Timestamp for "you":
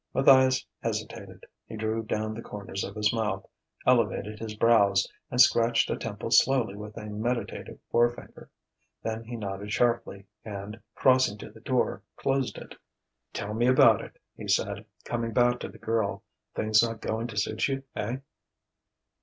17.67-17.83